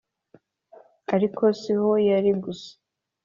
ariko 1.15 1.43
siho 1.59 1.91
yari 2.09 2.31
gusa! 2.43 2.71